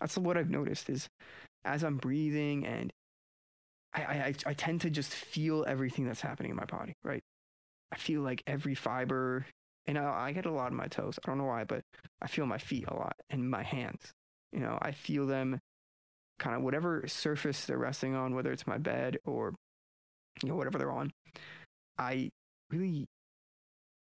That's 0.00 0.18
what 0.18 0.36
I've 0.36 0.50
noticed 0.50 0.90
is 0.90 1.08
as 1.64 1.82
I'm 1.82 1.96
breathing 1.96 2.66
and 2.66 2.92
I, 3.94 4.00
I, 4.02 4.34
I 4.46 4.54
tend 4.54 4.82
to 4.82 4.90
just 4.90 5.12
feel 5.12 5.64
everything 5.66 6.06
that's 6.06 6.20
happening 6.20 6.50
in 6.50 6.56
my 6.56 6.66
body, 6.66 6.92
right? 7.02 7.22
I 7.90 7.96
feel 7.96 8.20
like 8.20 8.42
every 8.46 8.74
fiber, 8.74 9.46
and 9.86 9.96
I, 9.96 10.26
I 10.28 10.32
get 10.32 10.44
a 10.44 10.50
lot 10.50 10.68
of 10.68 10.74
my 10.74 10.86
toes. 10.86 11.18
I 11.24 11.28
don't 11.28 11.38
know 11.38 11.44
why, 11.44 11.64
but 11.64 11.80
I 12.20 12.26
feel 12.26 12.46
my 12.46 12.58
feet 12.58 12.84
a 12.88 12.94
lot 12.94 13.16
and 13.30 13.48
my 13.48 13.62
hands. 13.62 14.12
You 14.52 14.60
know, 14.60 14.78
I 14.82 14.90
feel 14.92 15.26
them 15.26 15.60
kind 16.38 16.56
of 16.56 16.62
whatever 16.62 17.04
surface 17.06 17.64
they're 17.64 17.78
resting 17.78 18.14
on, 18.14 18.34
whether 18.34 18.52
it's 18.52 18.66
my 18.66 18.78
bed 18.78 19.18
or, 19.24 19.54
you 20.42 20.48
know, 20.48 20.56
whatever 20.56 20.78
they're 20.78 20.92
on. 20.92 21.12
I 21.98 22.30
really, 22.70 23.06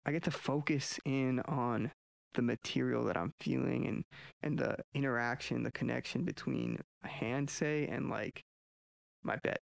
I 0.04 0.12
get 0.12 0.24
to 0.24 0.30
focus 0.30 0.98
in 1.04 1.40
on 1.40 1.92
the 2.34 2.42
material 2.42 3.04
that 3.04 3.16
I'm 3.16 3.32
feeling 3.40 3.86
and 3.86 4.04
and 4.42 4.58
the 4.58 4.76
interaction, 4.94 5.62
the 5.62 5.72
connection 5.72 6.24
between 6.24 6.80
a 7.04 7.08
hand, 7.08 7.50
say, 7.50 7.86
and 7.86 8.10
like 8.10 8.42
my 9.22 9.36
bed. 9.36 9.58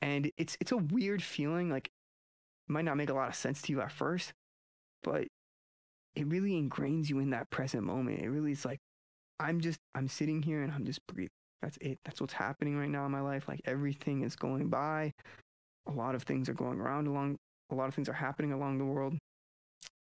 And 0.00 0.30
it's 0.36 0.56
it's 0.60 0.72
a 0.72 0.76
weird 0.76 1.22
feeling. 1.22 1.70
Like 1.70 1.88
it 2.68 2.72
might 2.72 2.84
not 2.84 2.96
make 2.96 3.10
a 3.10 3.14
lot 3.14 3.28
of 3.28 3.34
sense 3.34 3.62
to 3.62 3.72
you 3.72 3.80
at 3.80 3.92
first, 3.92 4.32
but 5.02 5.26
it 6.14 6.26
really 6.26 6.52
ingrains 6.52 7.08
you 7.08 7.18
in 7.18 7.30
that 7.30 7.50
present 7.50 7.82
moment. 7.82 8.20
It 8.20 8.28
really 8.28 8.52
is 8.52 8.64
like, 8.64 8.80
I'm 9.40 9.60
just, 9.60 9.80
I'm 9.94 10.08
sitting 10.08 10.42
here 10.42 10.62
and 10.62 10.72
I'm 10.72 10.84
just 10.84 11.00
breathing. 11.06 11.30
That's 11.60 11.76
it. 11.78 11.98
That's 12.04 12.20
what's 12.20 12.34
happening 12.34 12.78
right 12.78 12.88
now 12.88 13.04
in 13.06 13.12
my 13.12 13.20
life. 13.20 13.48
Like 13.48 13.60
everything 13.64 14.22
is 14.22 14.36
going 14.36 14.68
by. 14.68 15.12
A 15.86 15.92
lot 15.92 16.14
of 16.14 16.22
things 16.22 16.48
are 16.48 16.54
going 16.54 16.80
around 16.80 17.08
along, 17.08 17.36
a 17.70 17.74
lot 17.74 17.88
of 17.88 17.94
things 17.94 18.08
are 18.08 18.14
happening 18.14 18.52
along 18.52 18.78
the 18.78 18.84
world. 18.84 19.14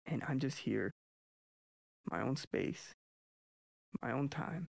And 0.06 0.24
I'm 0.28 0.40
just 0.40 0.60
here, 0.60 0.92
my 2.10 2.22
own 2.22 2.36
space, 2.36 2.94
my 4.02 4.12
own 4.12 4.30
time. 4.30 4.68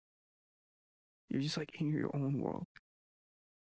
You're 1.29 1.43
just 1.43 1.57
like 1.57 1.81
in 1.81 1.91
your 1.91 2.11
own 2.15 2.41
world 2.41 2.67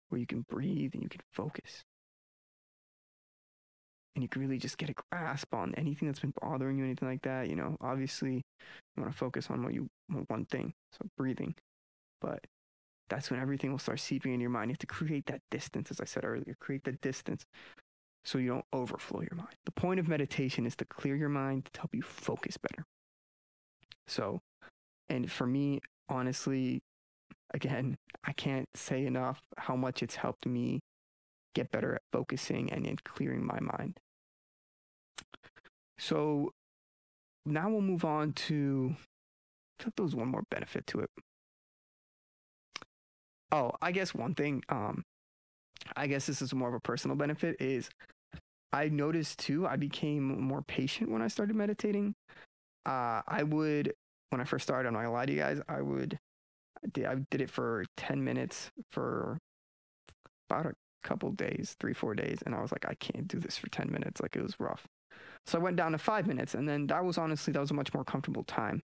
where 0.09 0.19
you 0.19 0.27
can 0.27 0.45
breathe 0.47 0.91
and 0.93 1.03
you 1.03 1.09
can 1.09 1.21
focus 1.33 1.83
and 4.15 4.23
you 4.23 4.29
can 4.29 4.41
really 4.41 4.57
just 4.57 4.77
get 4.77 4.89
a 4.89 4.93
grasp 5.11 5.53
on 5.53 5.73
anything 5.75 6.07
that's 6.07 6.21
been 6.21 6.33
bothering 6.41 6.77
you, 6.77 6.85
anything 6.85 7.09
like 7.09 7.21
that. 7.23 7.49
You 7.49 7.55
know, 7.55 7.75
obviously, 7.81 8.35
you 8.95 9.03
want 9.03 9.11
to 9.11 9.17
focus 9.17 9.49
on 9.49 9.63
what 9.63 9.73
you 9.73 9.87
one 10.27 10.45
thing, 10.45 10.73
so 10.91 11.07
breathing, 11.17 11.55
but 12.21 12.39
that's 13.09 13.29
when 13.29 13.39
everything 13.39 13.71
will 13.71 13.79
start 13.79 13.99
seeping 13.99 14.33
in 14.33 14.39
your 14.39 14.49
mind. 14.49 14.69
You 14.69 14.73
have 14.73 14.79
to 14.79 14.87
create 14.87 15.25
that 15.27 15.41
distance, 15.51 15.91
as 15.91 15.99
I 15.99 16.05
said 16.05 16.23
earlier, 16.23 16.55
create 16.59 16.85
the 16.85 16.93
distance 16.93 17.45
so 18.23 18.37
you 18.37 18.49
don't 18.49 18.65
overflow 18.73 19.21
your 19.21 19.35
mind. 19.35 19.55
The 19.65 19.71
point 19.71 19.99
of 19.99 20.07
meditation 20.07 20.65
is 20.65 20.75
to 20.77 20.85
clear 20.85 21.15
your 21.15 21.29
mind 21.29 21.69
to 21.73 21.81
help 21.81 21.93
you 21.93 22.01
focus 22.01 22.57
better. 22.57 22.85
So, 24.07 24.41
and 25.09 25.31
for 25.31 25.47
me, 25.47 25.81
honestly, 26.09 26.81
again, 27.53 27.97
I 28.23 28.33
can't 28.33 28.67
say 28.75 29.05
enough 29.05 29.41
how 29.57 29.75
much 29.75 30.03
it's 30.03 30.15
helped 30.15 30.45
me 30.45 30.81
get 31.53 31.71
better 31.71 31.95
at 31.95 32.01
focusing 32.11 32.71
and 32.71 32.85
in 32.85 32.97
clearing 33.03 33.45
my 33.45 33.59
mind. 33.59 33.99
So 35.97 36.51
now 37.45 37.69
we'll 37.69 37.81
move 37.81 38.03
on 38.05 38.33
to. 38.33 38.95
I 39.79 39.83
thought 39.83 39.93
there 39.95 40.03
was 40.03 40.15
one 40.15 40.29
more 40.29 40.43
benefit 40.49 40.87
to 40.87 40.99
it. 40.99 41.09
Oh, 43.51 43.71
I 43.81 43.91
guess 43.91 44.13
one 44.13 44.33
thing. 44.35 44.63
Um, 44.69 45.03
I 45.95 46.07
guess 46.07 46.25
this 46.25 46.41
is 46.41 46.53
more 46.53 46.69
of 46.69 46.73
a 46.73 46.79
personal 46.79 47.15
benefit. 47.15 47.57
Is 47.59 47.89
I 48.73 48.89
noticed 48.89 49.39
too. 49.39 49.65
I 49.67 49.77
became 49.77 50.41
more 50.41 50.61
patient 50.61 51.09
when 51.09 51.21
I 51.21 51.27
started 51.27 51.55
meditating. 51.55 52.15
Uh, 52.85 53.21
I 53.27 53.43
would 53.43 53.93
when 54.29 54.41
I 54.41 54.43
first 54.43 54.63
started. 54.63 54.87
I'm 54.87 54.93
not 54.93 55.01
gonna 55.01 55.13
lie 55.13 55.25
to 55.25 55.31
you 55.33 55.39
guys. 55.39 55.61
I 55.67 55.81
would. 55.81 56.19
I 56.83 56.87
did, 56.93 57.05
I 57.05 57.15
did 57.31 57.41
it 57.41 57.49
for 57.49 57.85
ten 57.97 58.23
minutes 58.23 58.71
for 58.91 59.39
about 60.49 60.67
a 60.67 60.73
couple 61.03 61.31
days, 61.31 61.75
three 61.79 61.93
four 61.93 62.13
days, 62.13 62.39
and 62.45 62.53
I 62.53 62.61
was 62.61 62.71
like, 62.71 62.85
I 62.87 62.95
can't 62.95 63.27
do 63.27 63.39
this 63.39 63.57
for 63.57 63.69
ten 63.69 63.91
minutes. 63.91 64.21
Like 64.21 64.35
it 64.35 64.43
was 64.43 64.59
rough. 64.59 64.85
So 65.47 65.59
I 65.59 65.61
went 65.61 65.77
down 65.77 65.93
to 65.93 65.97
five 65.97 66.27
minutes, 66.27 66.53
and 66.53 66.67
then 66.67 66.87
that 66.87 67.03
was 67.03 67.17
honestly 67.17 67.53
that 67.53 67.59
was 67.59 67.71
a 67.71 67.75
much 67.75 67.93
more 67.93 68.03
comfortable 68.03 68.43
time. 68.43 68.81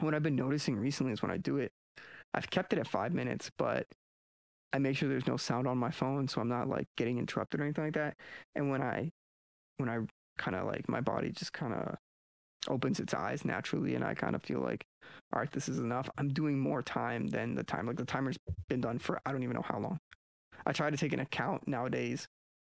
What 0.00 0.14
I've 0.14 0.22
been 0.22 0.36
noticing 0.36 0.76
recently 0.76 1.12
is 1.12 1.22
when 1.22 1.30
I 1.30 1.38
do 1.38 1.56
it, 1.56 1.72
I've 2.34 2.50
kept 2.50 2.72
it 2.72 2.78
at 2.78 2.86
five 2.86 3.14
minutes, 3.14 3.50
but 3.56 3.86
I 4.72 4.78
make 4.78 4.96
sure 4.96 5.08
there's 5.08 5.26
no 5.26 5.36
sound 5.38 5.66
on 5.66 5.78
my 5.78 5.90
phone, 5.90 6.28
so 6.28 6.40
I'm 6.40 6.48
not 6.48 6.68
like 6.68 6.86
getting 6.96 7.18
interrupted 7.18 7.60
or 7.60 7.64
anything 7.64 7.84
like 7.84 7.94
that. 7.94 8.16
And 8.54 8.70
when 8.70 8.82
I, 8.82 9.10
when 9.78 9.88
I 9.88 10.00
kind 10.36 10.54
of 10.54 10.66
like 10.66 10.88
my 10.88 11.00
body 11.00 11.30
just 11.30 11.52
kind 11.52 11.72
of 11.72 11.96
opens 12.68 13.00
its 13.00 13.14
eyes 13.14 13.44
naturally, 13.44 13.94
and 13.94 14.04
I 14.04 14.14
kind 14.14 14.34
of 14.34 14.42
feel 14.42 14.60
like, 14.60 14.84
all 15.32 15.40
right, 15.40 15.50
this 15.52 15.68
is 15.68 15.78
enough. 15.78 16.08
I'm 16.18 16.28
doing 16.28 16.58
more 16.58 16.82
time 16.82 17.28
than 17.28 17.54
the 17.54 17.64
time. 17.64 17.86
Like 17.86 17.96
the 17.96 18.04
timer's 18.04 18.36
been 18.68 18.80
done 18.80 18.98
for 18.98 19.20
I 19.24 19.32
don't 19.32 19.42
even 19.42 19.56
know 19.56 19.64
how 19.64 19.78
long. 19.78 19.98
I 20.64 20.72
try 20.72 20.90
to 20.90 20.96
take 20.96 21.12
an 21.12 21.20
account 21.20 21.68
nowadays 21.68 22.26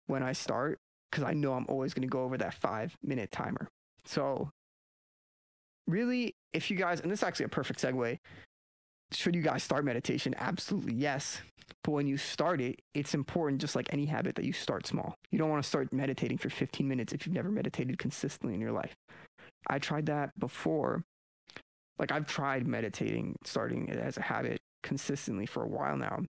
when 0.07 0.23
I 0.23 0.33
start 0.33 0.79
because 1.09 1.23
I 1.23 1.33
know 1.33 1.53
I'm 1.53 1.65
always 1.67 1.93
going 1.93 2.03
to 2.03 2.07
go 2.07 2.23
over 2.23 2.37
that 2.37 2.53
five 2.53 2.95
minute 3.03 3.31
timer. 3.31 3.67
So, 4.05 4.49
really, 5.87 6.35
if 6.53 6.71
you 6.71 6.77
guys, 6.77 7.01
and 7.01 7.11
this 7.11 7.19
is 7.19 7.23
actually 7.23 7.45
a 7.45 7.49
perfect 7.49 7.81
segue, 7.81 8.17
should 9.11 9.35
you 9.35 9.41
guys 9.41 9.63
start 9.63 9.83
meditation? 9.83 10.33
Absolutely 10.37 10.93
yes. 10.93 11.41
But 11.83 11.91
when 11.91 12.07
you 12.07 12.17
start 12.17 12.61
it, 12.61 12.81
it's 12.93 13.13
important, 13.13 13.61
just 13.61 13.75
like 13.75 13.87
any 13.91 14.05
habit, 14.05 14.35
that 14.35 14.45
you 14.45 14.53
start 14.53 14.85
small. 14.85 15.15
You 15.31 15.37
don't 15.37 15.49
want 15.49 15.63
to 15.63 15.67
start 15.67 15.91
meditating 15.91 16.37
for 16.37 16.49
15 16.49 16.87
minutes 16.87 17.13
if 17.13 17.25
you've 17.25 17.35
never 17.35 17.49
meditated 17.49 17.97
consistently 17.97 18.53
in 18.53 18.61
your 18.61 18.71
life. 18.71 18.95
I 19.67 19.79
tried 19.79 20.07
that 20.07 20.37
before. 20.39 21.03
Like, 21.99 22.11
I've 22.11 22.27
tried 22.27 22.65
meditating, 22.67 23.35
starting 23.43 23.87
it 23.87 23.97
as 23.97 24.17
a 24.17 24.21
habit 24.21 24.59
consistently 24.83 25.45
for 25.45 25.63
a 25.63 25.67
while 25.67 25.97
now. 25.97 26.23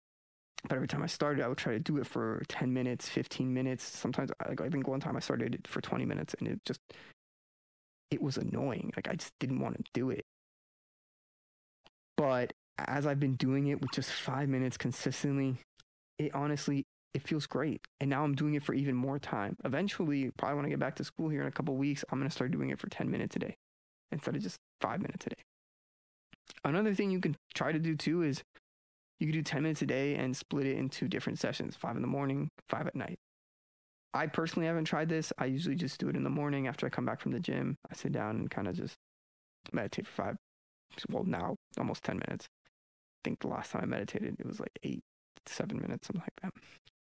But 0.65 0.75
every 0.77 0.89
time 0.89 1.03
I 1.03 1.07
started, 1.07 1.43
I 1.43 1.49
would 1.49 1.59
try 1.59 1.73
to 1.73 1.79
do 1.79 1.97
it 1.99 2.07
for 2.07 2.43
10 2.49 2.73
minutes, 2.73 3.09
15 3.09 3.53
minutes. 3.53 3.85
Sometimes, 3.85 4.31
like, 4.47 4.61
I 4.61 4.69
think 4.69 4.89
one 4.89 5.01
time 5.01 5.17
I 5.17 5.21
started 5.21 5.55
it 5.55 5.67
for 5.67 5.81
20 5.81 6.05
minutes 6.05 6.35
and 6.39 6.49
it 6.49 6.61
just, 6.67 6.81
it 8.11 8.21
was 8.21 8.37
annoying. 8.37 8.93
Like, 8.97 9.09
I 9.09 9.15
just 9.15 9.33
didn't 9.39 9.61
want 9.61 9.77
to 9.77 9.85
do 9.95 10.11
it. 10.11 10.25
But 12.17 12.53
as 12.77 13.07
I've 13.07 13.21
been 13.21 13.37
doing 13.37 13.69
it 13.69 13.81
with 13.81 13.93
just 13.93 14.11
five 14.11 14.49
minutes 14.49 14.77
consistently, 14.77 15.57
it 16.19 16.35
honestly, 16.35 16.85
it 17.15 17.27
feels 17.27 17.47
great. 17.47 17.81
And 18.01 18.09
now 18.09 18.25
I'm 18.25 18.35
doing 18.35 18.55
it 18.55 18.63
for 18.63 18.75
even 18.75 18.95
more 18.95 19.19
time. 19.19 19.57
Eventually, 19.65 20.31
probably 20.37 20.57
when 20.57 20.67
I 20.67 20.69
get 20.69 20.79
back 20.79 20.97
to 20.97 21.05
school 21.05 21.29
here 21.29 21.43
in 21.43 21.49
a 21.49 21.53
couple 21.53 21.77
weeks, 21.77 22.05
I'm 22.11 22.19
going 22.19 22.29
to 22.29 22.35
start 22.35 22.53
doing 22.53 22.71
it 22.71 22.79
for 22.79 22.89
10 22.89 23.11
minutes 23.11 23.37
a 23.37 23.41
day 23.41 23.57
instead 24.13 24.37
of 24.37 24.43
just 24.43 24.59
five 24.81 25.01
minutes 25.01 25.27
a 25.27 25.31
day. 25.31 25.43
Another 26.65 26.95
thing 26.95 27.11
you 27.11 27.21
can 27.21 27.37
try 27.55 27.73
to 27.73 27.79
do 27.79 27.97
too 27.97 28.23
is 28.23 28.43
you 29.19 29.27
could 29.27 29.35
do 29.35 29.43
10 29.43 29.63
minutes 29.63 29.83
a 29.83 29.87
day 29.87 30.15
and 30.15 30.37
split 30.37 30.67
it 30.67 30.77
into 30.77 31.09
different 31.09 31.39
sessions 31.39 31.77
five 31.77 31.97
in 31.97 32.03
the 32.03 32.09
morning, 32.09 32.49
five 32.69 32.87
at 32.87 32.95
night. 32.95 33.19
I 34.13 34.27
personally 34.27 34.67
haven't 34.67 34.87
tried 34.87 35.09
this. 35.09 35.33
I 35.39 35.45
usually 35.45 35.77
just 35.77 36.01
do 36.01 36.09
it 36.09 36.17
in 36.17 36.25
the 36.25 36.31
morning 36.31 36.67
after 36.67 36.87
I 36.87 36.91
come 36.91 37.07
back 37.07 37.21
from 37.21 37.33
the 37.33 37.39
gym. 37.41 37.77
I 37.91 37.95
sit 37.95 38.13
down 38.13 38.37
and 38.37 38.51
kind 38.51 38.67
of 38.67 38.75
just 38.75 38.97
meditate 39.73 40.07
for 40.07 40.23
five, 40.23 40.37
well, 41.09 41.25
now 41.25 41.57
almost 41.79 42.03
10 42.03 42.21
minutes. 42.27 42.47
I 42.47 43.21
think 43.25 43.41
the 43.41 43.49
last 43.49 43.71
time 43.71 43.83
I 43.83 43.87
meditated, 43.87 44.37
it 44.39 44.47
was 44.47 44.59
like 44.59 44.77
eight, 44.83 45.05
seven 45.47 45.79
minutes, 45.81 46.09
something 46.09 46.23
like 46.23 46.53
that. 46.53 46.63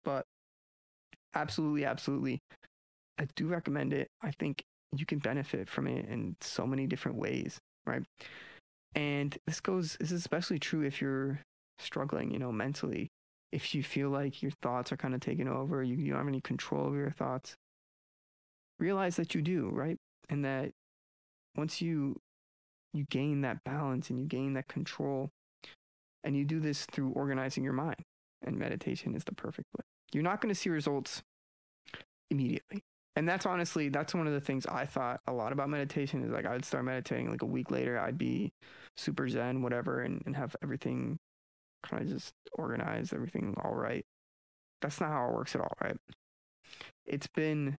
But 0.04 0.26
absolutely, 1.34 1.86
absolutely, 1.86 2.42
I 3.20 3.28
do 3.36 3.48
recommend 3.48 3.94
it. 3.94 4.10
I 4.22 4.32
think 4.32 4.64
you 4.96 5.06
can 5.06 5.20
benefit 5.20 5.70
from 5.70 5.88
it 5.88 6.06
in 6.06 6.36
so 6.42 6.66
many 6.66 6.88
different 6.88 7.18
ways, 7.18 7.60
right? 7.86 8.04
And 8.96 9.38
this 9.48 9.62
goes, 9.62 9.96
this 10.00 10.12
is 10.12 10.20
especially 10.20 10.60
true 10.60 10.82
if 10.82 11.02
you're 11.02 11.40
struggling, 11.80 12.32
you 12.32 12.40
know, 12.40 12.52
mentally, 12.52 13.10
if 13.52 13.74
you 13.74 13.84
feel 13.84 14.10
like 14.10 14.42
your 14.42 14.52
thoughts 14.62 14.92
are 14.92 14.98
kind 14.98 15.14
of 15.14 15.22
taking 15.22 15.48
over, 15.48 15.84
you, 15.84 15.96
you 15.96 16.10
don't 16.10 16.20
have 16.20 16.28
any 16.28 16.42
control 16.42 16.88
over 16.88 16.98
your 16.98 17.12
thoughts, 17.12 17.56
realize 18.80 19.16
that 19.16 19.34
you 19.36 19.42
do, 19.42 19.70
right? 19.70 19.98
And 20.30 20.44
that 20.44 20.72
once 21.56 21.82
you 21.82 22.20
you 22.94 23.06
gain 23.10 23.42
that 23.42 23.64
balance 23.64 24.10
and 24.10 24.20
you 24.20 24.26
gain 24.26 24.54
that 24.54 24.68
control, 24.68 25.30
and 26.24 26.36
you 26.36 26.44
do 26.44 26.60
this 26.60 26.86
through 26.86 27.10
organizing 27.12 27.64
your 27.64 27.74
mind. 27.74 28.04
And 28.44 28.58
meditation 28.58 29.16
is 29.16 29.24
the 29.24 29.36
perfect 29.36 29.68
way. 29.78 29.84
You're 30.14 30.24
not 30.24 30.42
going 30.42 30.54
to 30.54 30.60
see 30.60 30.70
results 30.70 31.24
immediately. 32.30 32.84
And 33.16 33.28
that's 33.28 33.46
honestly, 33.46 33.90
that's 33.90 34.16
one 34.16 34.28
of 34.28 34.34
the 34.34 34.40
things 34.40 34.66
I 34.66 34.86
thought 34.86 35.20
a 35.28 35.34
lot 35.34 35.52
about 35.52 35.70
meditation 35.70 36.24
is 36.24 36.32
like 36.32 36.46
I 36.46 36.54
would 36.54 36.66
start 36.66 36.86
meditating 36.86 37.30
like 37.30 37.42
a 37.42 37.46
week 37.48 37.70
later, 37.70 38.00
I'd 38.00 38.18
be 38.18 38.54
super 38.96 39.28
zen, 39.28 39.62
whatever, 39.62 40.02
and, 40.02 40.22
and 40.26 40.36
have 40.36 40.56
everything 40.64 41.20
kind 41.84 42.04
of 42.04 42.10
just 42.10 42.34
organized, 42.54 43.14
everything 43.14 43.56
all 43.64 43.76
right. 43.76 44.06
That's 44.82 45.02
not 45.02 45.10
how 45.10 45.28
it 45.28 45.34
works 45.34 45.56
at 45.56 45.62
all, 45.62 45.74
right? 45.82 45.98
It's 47.06 47.28
been, 47.28 47.78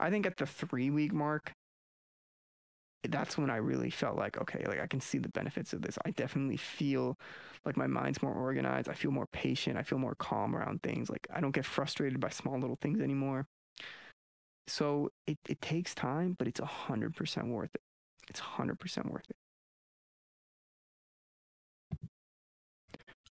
I 0.00 0.10
think 0.10 0.26
at 0.26 0.38
the 0.38 0.46
three 0.46 0.88
week 0.90 1.12
mark, 1.12 1.52
that's 3.08 3.36
when 3.36 3.50
I 3.50 3.56
really 3.56 3.90
felt 3.90 4.16
like, 4.16 4.40
okay, 4.40 4.64
like 4.66 4.80
I 4.80 4.86
can 4.86 5.00
see 5.00 5.18
the 5.18 5.28
benefits 5.28 5.72
of 5.72 5.82
this. 5.82 5.98
I 6.04 6.10
definitely 6.10 6.56
feel 6.56 7.18
like 7.64 7.76
my 7.76 7.86
mind's 7.86 8.22
more 8.22 8.32
organized. 8.32 8.88
I 8.88 8.94
feel 8.94 9.10
more 9.10 9.26
patient. 9.26 9.76
I 9.76 9.82
feel 9.82 9.98
more 9.98 10.14
calm 10.14 10.54
around 10.54 10.82
things. 10.82 11.10
Like 11.10 11.26
I 11.32 11.40
don't 11.40 11.54
get 11.54 11.64
frustrated 11.66 12.20
by 12.20 12.30
small 12.30 12.58
little 12.58 12.78
things 12.80 13.00
anymore. 13.00 13.46
So 14.66 15.10
it, 15.26 15.38
it 15.48 15.60
takes 15.60 15.94
time, 15.94 16.36
but 16.38 16.48
it's 16.48 16.60
100% 16.60 17.48
worth 17.48 17.74
it. 17.74 17.82
It's 18.28 18.40
100% 18.40 19.10
worth 19.10 19.30
it. 19.30 19.36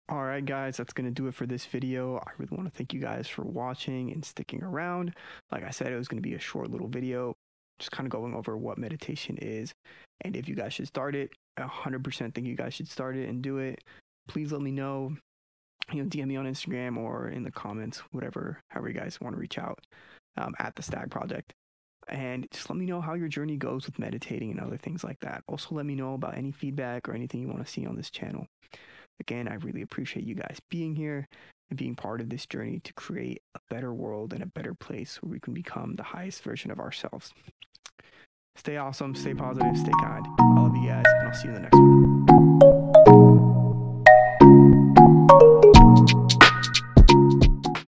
All 0.09 0.25
right, 0.25 0.45
guys, 0.45 0.77
that's 0.77 0.93
going 0.93 1.07
to 1.07 1.12
do 1.12 1.29
it 1.29 1.35
for 1.37 1.47
this 1.47 1.65
video. 1.67 2.17
I 2.17 2.33
really 2.37 2.57
want 2.57 2.69
to 2.69 2.77
thank 2.77 2.93
you 2.93 2.99
guys 2.99 3.29
for 3.29 3.43
watching 3.43 4.11
and 4.11 4.25
sticking 4.25 4.61
around. 4.61 5.15
Like 5.53 5.62
I 5.62 5.71
said, 5.71 5.93
it 5.93 5.97
was 5.97 6.09
going 6.09 6.21
to 6.21 6.29
be 6.29 6.35
a 6.35 6.41
short 6.41 6.69
little 6.69 6.89
video, 6.89 7.37
just 7.81 7.91
kind 7.91 8.07
of 8.07 8.13
going 8.13 8.35
over 8.35 8.57
what 8.57 8.79
meditation 8.79 9.37
is. 9.39 9.75
And 10.21 10.37
if 10.37 10.49
you 10.49 10.55
guys 10.55 10.73
should 10.73 10.87
start 10.87 11.17
it, 11.17 11.31
100% 11.59 12.35
think 12.35 12.47
you 12.47 12.55
guys 12.55 12.75
should 12.75 12.89
start 12.89 13.17
it 13.17 13.29
and 13.29 13.43
do 13.43 13.59
it. 13.59 13.83
Please 14.29 14.53
let 14.53 14.63
me 14.63 14.71
know. 14.71 15.17
You 15.93 16.05
know, 16.05 16.09
DM 16.09 16.29
me 16.29 16.37
on 16.37 16.47
Instagram 16.47 16.97
or 16.97 17.29
in 17.29 17.43
the 17.43 17.51
comments, 17.51 17.99
whatever, 18.13 18.61
however 18.69 18.89
you 18.89 18.95
guys 18.95 19.21
want 19.21 19.35
to 19.35 19.41
reach 19.41 19.59
out 19.59 19.81
um, 20.37 20.55
at 20.61 20.77
the 20.77 20.83
Stag 20.83 21.11
Project. 21.11 21.53
And 22.09 22.47
just 22.51 22.69
let 22.71 22.77
me 22.77 22.87
know 22.87 23.01
how 23.01 23.15
your 23.15 23.29
journey 23.29 23.57
goes 23.57 23.87
with 23.87 23.99
meditating 23.99 24.51
and 24.51 24.61
other 24.61 24.77
things 24.77 25.03
like 25.03 25.21
that. 25.21 25.43
Also, 25.49 25.75
let 25.75 25.87
me 25.87 25.95
know 25.95 26.15
about 26.15 26.37
any 26.37 26.53
feedback 26.53 27.09
or 27.09 27.15
anything 27.15 27.41
you 27.41 27.49
want 27.49 27.65
to 27.65 27.71
see 27.71 27.87
on 27.87 27.97
this 27.97 28.11
channel. 28.11 28.47
Again, 29.21 29.47
I 29.49 29.55
really 29.55 29.83
appreciate 29.83 30.27
you 30.27 30.35
guys 30.35 30.59
being 30.71 30.97
here 30.97 31.29
and 31.69 31.79
being 31.79 31.95
part 31.95 32.21
of 32.21 32.31
this 32.31 32.47
journey 32.47 32.81
to 32.81 32.93
create 32.95 33.43
a 33.55 33.61
better 33.69 33.93
world 33.93 34.33
and 34.33 34.43
a 34.43 34.47
better 34.47 34.75
place 34.75 35.23
where 35.23 35.31
we 35.31 35.41
can 35.41 35.53
become 35.53 35.95
the 35.97 36.03
highest 36.03 36.43
version 36.43 36.71
of 36.71 36.81
ourselves. 36.81 37.33
Stay 38.57 38.79
awesome, 38.79 39.15
stay 39.15 39.35
positive, 39.35 39.77
stay 39.77 39.93
kind. 40.00 40.27
I 40.39 40.61
love 40.61 40.77
you 40.77 40.89
guys, 40.89 41.05
and 41.07 41.29
I'll 41.29 41.35
see 41.35 41.49
you 41.49 41.55
in 41.55 41.62
the 41.62 41.69
next 41.69 41.77
one. 41.77 42.89